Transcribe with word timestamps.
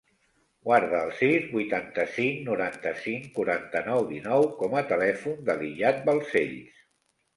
Guarda 0.67 1.01
el 1.07 1.11
sis, 1.17 1.43
vuitanta-cinc, 1.57 2.41
noranta-cinc, 2.49 3.29
quaranta-nou, 3.35 4.07
dinou 4.15 4.49
com 4.63 4.75
a 4.81 4.85
telèfon 4.95 5.41
de 5.51 5.61
l'Iyad 5.61 6.05
Balsells. 6.09 6.87